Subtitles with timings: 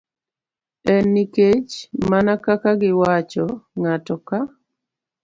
[0.93, 1.71] En nikech,
[2.09, 3.45] mana kaka giwacho,
[3.79, 4.39] ng'ato ka